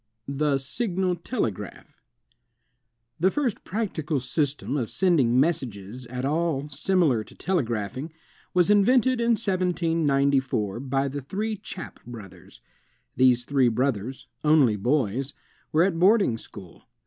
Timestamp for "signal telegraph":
0.57-2.01